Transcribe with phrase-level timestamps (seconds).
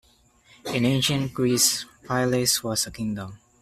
[0.73, 3.37] In Ancient Greece, Phylace was a kingdom.